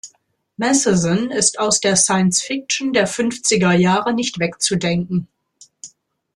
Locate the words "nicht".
4.15-4.39